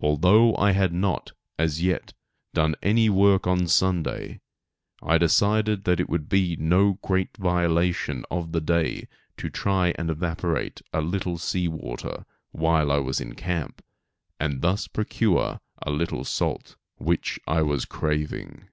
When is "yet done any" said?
1.82-3.10